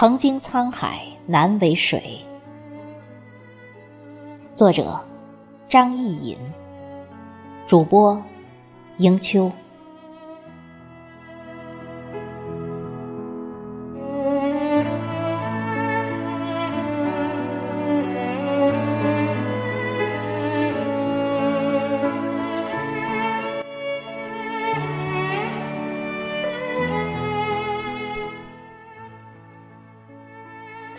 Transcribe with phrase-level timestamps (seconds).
[0.00, 2.20] 曾经沧海难为水。
[4.54, 5.00] 作者：
[5.68, 6.38] 张艺隐，
[7.66, 8.22] 主播：
[8.98, 9.50] 迎秋。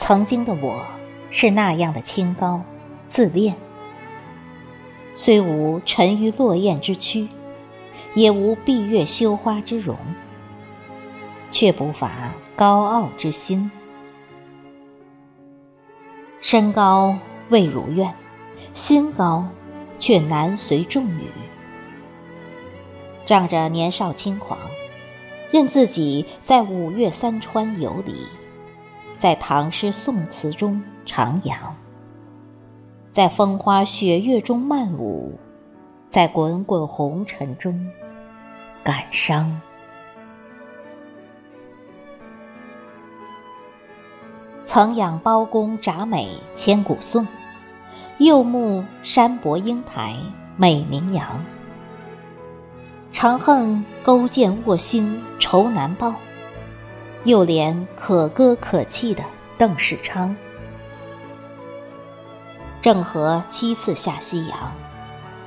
[0.10, 0.84] 曾经的我，
[1.30, 2.64] 是那样的清高、
[3.08, 3.56] 自恋，
[5.14, 7.28] 虽无沉鱼落雁之躯，
[8.16, 9.96] 也无闭月羞花之容，
[11.52, 13.70] 却不乏高傲之心。
[16.42, 17.16] 身高
[17.50, 18.12] 未如愿，
[18.74, 19.46] 心高
[20.00, 21.30] 却难随众女，
[23.26, 24.58] 仗着年少轻狂，
[25.52, 28.26] 任自己在五岳三川游离。
[29.20, 31.54] 在唐诗宋词中徜徉，
[33.12, 35.38] 在风花雪月中漫舞，
[36.08, 37.86] 在滚滚红尘中
[38.82, 39.60] 感伤。
[44.64, 47.28] 曾仰包公铡美千古颂，
[48.20, 50.16] 又慕山伯英台
[50.56, 51.44] 美名扬。
[53.12, 56.16] 长恨勾践卧薪愁难报。
[57.26, 59.24] 又怜可歌可泣的
[59.58, 60.36] 邓世昌，
[62.82, 64.74] 郑和七次下西洋，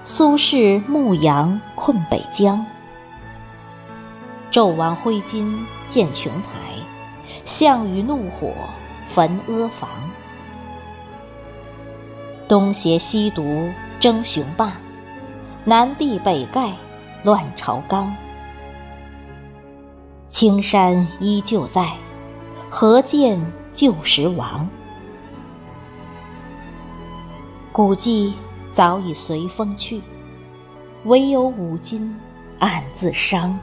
[0.05, 2.65] 苏轼牧羊困北疆。
[4.51, 6.75] 纣王挥金建琼台，
[7.47, 8.53] 项羽怒火
[9.09, 9.89] 焚阿房。
[12.47, 14.75] 东邪西毒争雄霸，
[15.65, 16.73] 南帝北丐
[17.23, 18.15] 乱朝纲。
[20.33, 21.93] 青山依旧在，
[22.71, 23.39] 何见
[23.75, 24.67] 旧时王？
[27.71, 28.33] 古迹
[28.73, 30.01] 早已随风去，
[31.05, 32.19] 唯有五金
[32.59, 33.57] 暗自伤。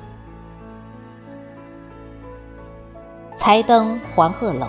[3.35, 4.67] 才登黄鹤楼，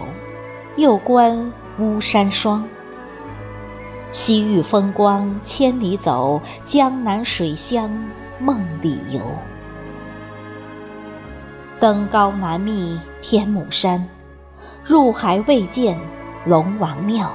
[0.78, 2.66] 又观巫山霜。
[4.10, 7.90] 西域风光千里走，江南水乡
[8.38, 9.20] 梦里游。
[11.80, 14.06] 登高难觅天目山，
[14.84, 15.98] 入海未见
[16.44, 17.34] 龙王庙。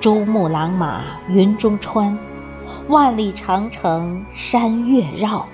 [0.00, 2.18] 珠穆朗玛云中穿，
[2.88, 5.46] 万里长城山岳绕。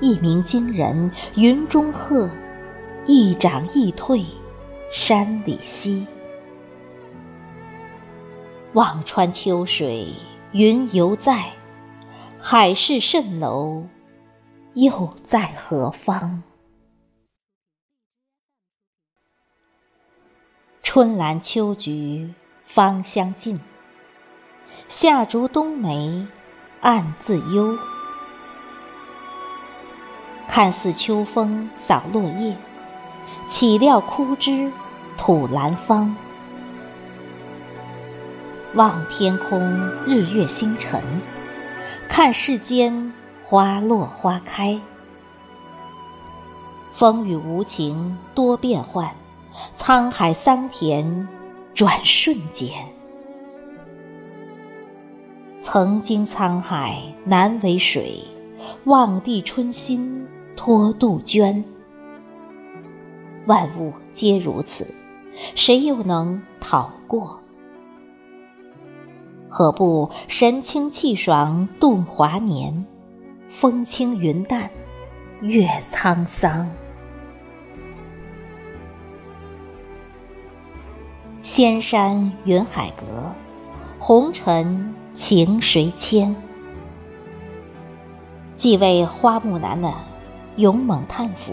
[0.00, 2.28] 一鸣惊人云中鹤，
[3.06, 4.26] 一长一退
[4.90, 6.04] 山里溪。
[8.72, 10.12] 望穿秋水
[10.50, 11.52] 云犹在，
[12.40, 13.84] 海市蜃楼。
[14.80, 16.42] 又在何方？
[20.82, 22.32] 春兰秋菊
[22.64, 23.60] 芳香尽，
[24.88, 26.26] 夏竹冬梅
[26.80, 27.76] 暗自幽。
[30.48, 32.56] 看似秋风扫落叶，
[33.46, 34.72] 岂料枯枝
[35.18, 36.16] 吐兰芳。
[38.76, 39.60] 望天空
[40.06, 41.02] 日月星辰，
[42.08, 43.12] 看世间。
[43.50, 44.80] 花落花开，
[46.92, 49.12] 风雨无情多变幻，
[49.74, 51.26] 沧海桑田
[51.74, 52.70] 转瞬间。
[55.60, 58.22] 曾经沧海难为水，
[58.84, 61.64] 望帝春心托杜鹃。
[63.46, 64.86] 万物皆如此，
[65.56, 67.40] 谁又能逃过？
[69.48, 72.86] 何不神清气爽度华年？
[73.50, 74.70] 风轻云淡，
[75.40, 76.70] 越沧桑。
[81.42, 83.34] 仙山云海阁，
[83.98, 86.34] 红尘情谁牵？
[88.54, 89.92] 既为花木兰的
[90.56, 91.52] 勇猛叹服，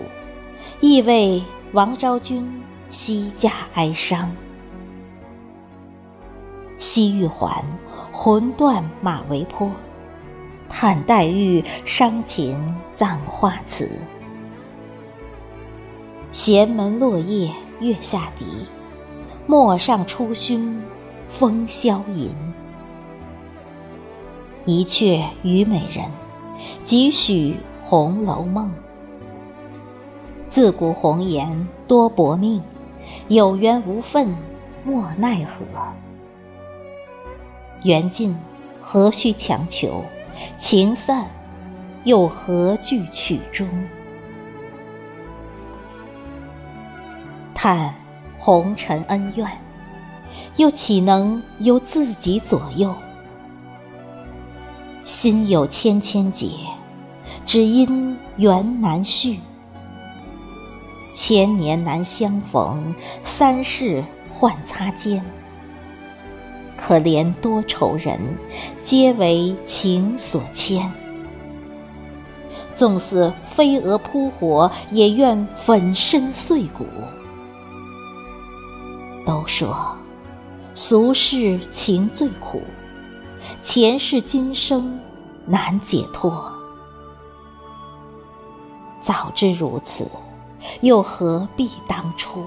[0.80, 2.62] 亦为王昭君
[2.92, 4.32] 惜嫁哀伤。
[6.78, 7.66] 西域环，
[8.12, 9.72] 魂断马嵬坡。
[10.70, 13.90] 叹黛玉伤情葬花词，
[16.32, 18.46] 闲门落叶月下笛，
[19.48, 20.82] 陌上初熏
[21.30, 22.30] 风萧吟。
[24.66, 26.06] 一阙虞美人，
[26.84, 28.72] 几许红楼梦。
[30.50, 32.62] 自古红颜多薄命，
[33.30, 34.36] 有缘无分
[34.84, 35.66] 莫奈何。
[37.84, 38.36] 缘尽
[38.82, 40.04] 何须强求？
[40.58, 41.26] 情散，
[42.04, 43.68] 又何惧曲终？
[47.54, 47.94] 叹
[48.38, 49.50] 红尘恩怨，
[50.58, 52.94] 又岂能由自己左右？
[55.04, 56.52] 心有千千结，
[57.46, 59.40] 只因缘难续。
[61.14, 62.94] 千年难相逢，
[63.24, 65.26] 三世换擦肩。
[66.78, 68.20] 可怜多愁人，
[68.82, 70.90] 皆为情所牵。
[72.74, 76.86] 纵似飞蛾扑火，也愿粉身碎骨。
[79.26, 79.98] 都说
[80.76, 82.62] 俗世情最苦，
[83.62, 85.00] 前世今生
[85.46, 86.50] 难解脱。
[89.02, 90.08] 早知如此，
[90.82, 92.46] 又何必当初？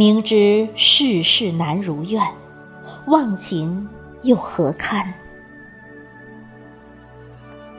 [0.00, 2.26] 明知世事难如愿，
[3.08, 3.86] 忘情
[4.22, 5.12] 又何堪？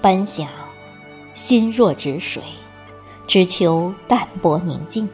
[0.03, 0.47] 本想
[1.33, 2.43] 心若止水，
[3.25, 5.09] 只求淡泊宁静，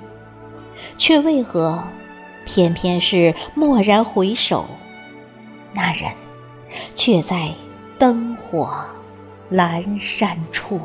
[0.97, 1.81] 却为何
[2.45, 4.65] 偏偏是蓦然回首，
[5.71, 6.11] 那人
[6.93, 7.53] 却在
[7.97, 8.83] 灯火
[9.49, 10.81] 阑珊处。